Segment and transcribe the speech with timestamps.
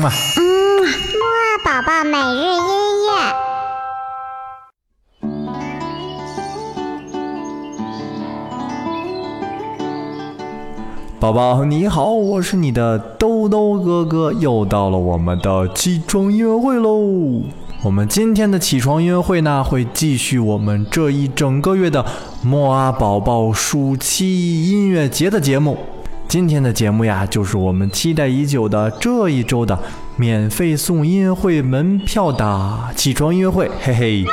[0.00, 3.10] 嗯啊，嗯，木二宝宝每日音乐。
[11.20, 17.42] 宝宝你好，我是你的兜兜哥哥，又到了我们的起床音乐会喽。
[17.82, 22.02] 我们今天的起床音乐会呢，会继续我们这一整个月的
[22.42, 25.76] 莫阿宝宝暑期音乐节的节目。
[26.30, 29.76] 今天的节目呀，就是我们期待已久的这一周的
[30.14, 34.24] 免费送音乐会门票的起床音乐会，嘿嘿。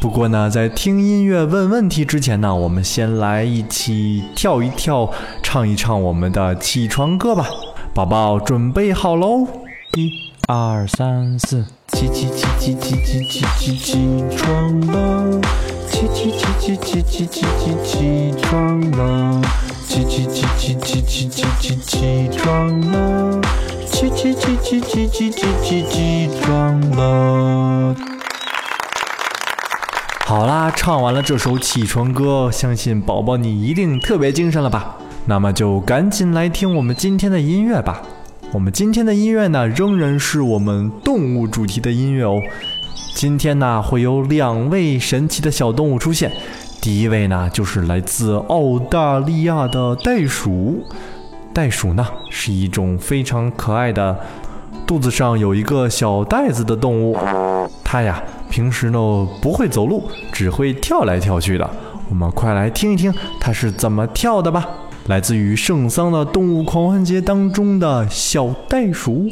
[0.00, 5.10] 不过呢，在听音乐问问题之前呢，我们先来一起跳一跳，
[5.42, 7.48] 唱一唱我们的起床歌吧。
[7.92, 9.44] 宝宝准备好喽，
[9.96, 10.08] 一、
[10.52, 15.40] 二、三、四，起起起起起起起起起床了，
[15.88, 19.40] 起起起起起起起起起床了，
[19.86, 23.40] 起起起起起起起起起床了，
[23.86, 27.94] 起起起起起起起起起床了。
[30.26, 34.96] 好啦，唱完了这首起床歌，相信宝宝你一定特别精神了吧？
[35.26, 38.02] 那么就赶紧来听我们今天的音乐吧。
[38.52, 42.42] 我们今天的音乐呢，仍然是我们动物主题的音乐哦。
[43.14, 46.32] 今天呢，会有两位神奇的小动物出现。
[46.82, 50.84] 第一位呢，就是来自澳大利亚的袋鼠。
[51.54, 54.18] 袋鼠呢，是一种非常可爱的，
[54.84, 57.16] 肚子上有一个小袋子的动物。
[57.84, 58.20] 它呀。
[58.50, 61.70] 平时呢不会走路，只会跳来跳去的。
[62.08, 64.68] 我们快来听一听它是怎么跳的吧。
[65.10, 69.28] 来自于圣桑的动物狂欢节当中的小袋鼠。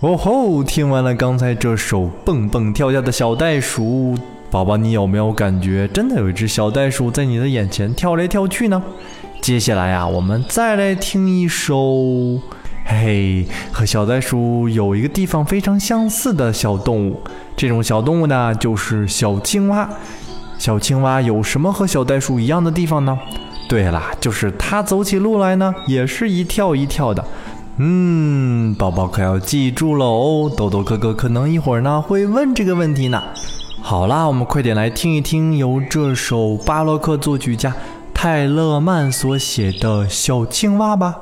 [0.00, 0.62] 哦吼！
[0.62, 4.16] 听完了刚才这首蹦蹦跳跳的小袋鼠，
[4.48, 8.80] 宝宝，你有没有感觉真的有一只小袋鼠在你的眼前跳来跳去呢？
[9.40, 12.38] 接下来呀，我们再来听一首，
[12.84, 17.20] 嘿，和小袋鼠有一个地方非常相似的小动物。
[17.56, 19.90] 这种小动物呢，就是小青蛙。
[20.58, 23.18] 小青蛙有什么和小袋鼠一样的地方呢？
[23.68, 27.24] 对啦，就是它走起路来呢，也是一跳一跳的。
[27.80, 30.52] 嗯，宝宝可要记住了哦。
[30.56, 33.22] 豆豆哥哥可能一会儿呢会问这个问题呢。
[33.80, 37.72] 好啦，我们快点来听一听由这首巴洛克作曲家
[38.12, 41.16] 泰勒曼所写的小青蛙吧。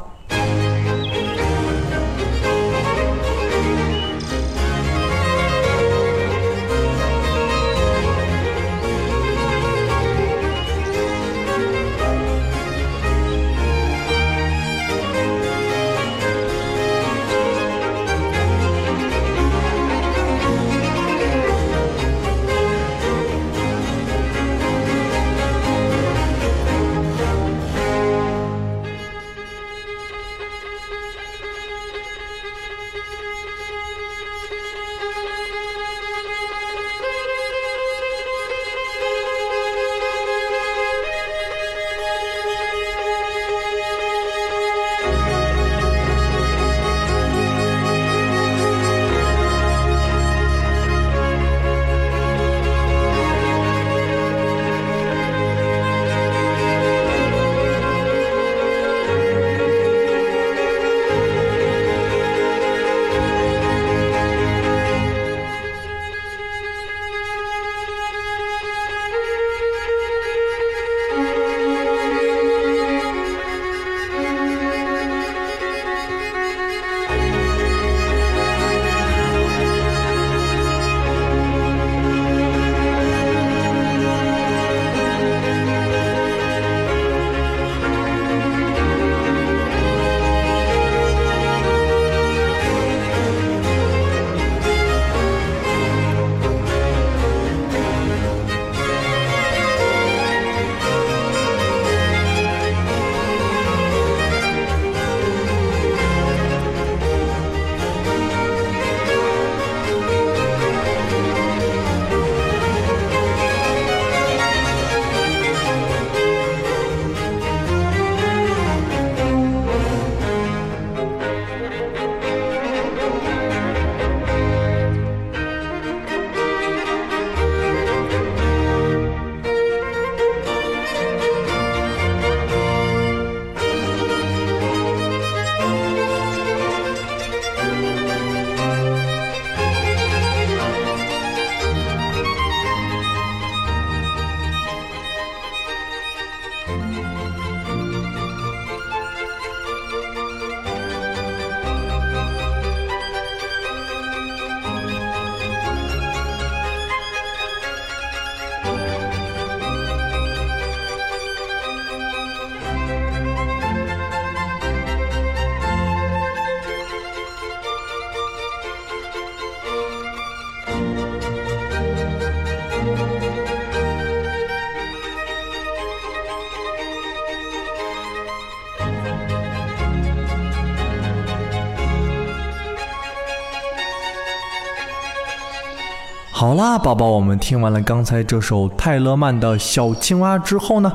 [186.38, 190.92] 好啦，宝宝，我们听完了刚才这首泰勒曼的小青蛙之后呢，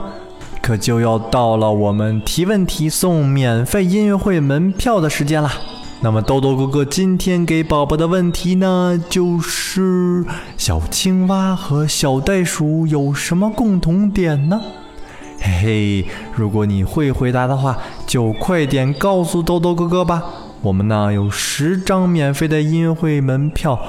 [0.62, 5.52] 可就要到了我们提问题送免费音乐会门票的时间啦。
[6.02, 10.24] 那么豆豆哥哥今天给宝宝的问题呢，就是
[10.58, 14.62] 小青蛙和小袋鼠有什么共同点呢？
[15.40, 16.06] 嘿嘿，
[16.36, 20.22] 如果你会回答的话，就快点告诉豆豆哥哥吧。
[20.62, 23.80] 我们呢有十张免费的音乐会门票。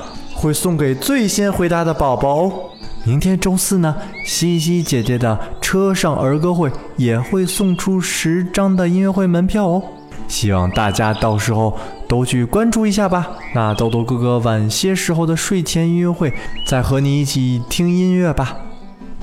[0.42, 2.52] 会送给最先回答的宝宝哦。
[3.04, 3.94] 明天周四呢，
[4.26, 9.82] 西西姐姐的车上儿歌会也会送出十张的音乐会门票哦。
[10.26, 11.78] 希望大家到时候
[12.08, 13.28] 都去关注一下吧。
[13.54, 16.32] 那豆豆哥哥晚些时候的睡前音乐会
[16.66, 18.56] 再和你一起听音乐吧。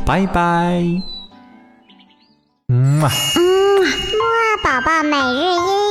[0.06, 0.84] 拜拜。
[2.70, 3.10] 嗯，木啊
[4.64, 5.89] 宝宝每日音。